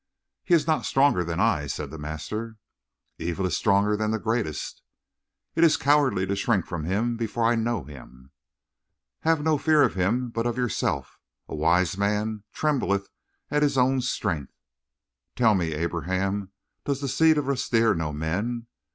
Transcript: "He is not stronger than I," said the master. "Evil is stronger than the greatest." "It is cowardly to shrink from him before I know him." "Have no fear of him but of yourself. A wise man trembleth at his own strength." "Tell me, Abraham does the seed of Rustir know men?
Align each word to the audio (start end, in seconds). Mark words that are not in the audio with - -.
"He 0.43 0.55
is 0.55 0.65
not 0.65 0.85
stronger 0.87 1.23
than 1.23 1.39
I," 1.39 1.67
said 1.67 1.91
the 1.91 1.99
master. 1.99 2.57
"Evil 3.19 3.45
is 3.45 3.55
stronger 3.55 3.95
than 3.95 4.09
the 4.09 4.17
greatest." 4.17 4.81
"It 5.53 5.63
is 5.63 5.77
cowardly 5.77 6.25
to 6.25 6.35
shrink 6.35 6.65
from 6.65 6.85
him 6.85 7.17
before 7.17 7.43
I 7.45 7.53
know 7.53 7.83
him." 7.83 8.31
"Have 9.19 9.43
no 9.43 9.59
fear 9.59 9.83
of 9.83 9.93
him 9.93 10.31
but 10.31 10.47
of 10.47 10.57
yourself. 10.57 11.19
A 11.47 11.53
wise 11.53 11.99
man 11.99 12.41
trembleth 12.51 13.09
at 13.51 13.61
his 13.61 13.77
own 13.77 14.01
strength." 14.01 14.55
"Tell 15.35 15.53
me, 15.53 15.71
Abraham 15.73 16.49
does 16.83 16.99
the 17.01 17.07
seed 17.07 17.37
of 17.37 17.45
Rustir 17.45 17.95
know 17.95 18.11
men? 18.11 18.65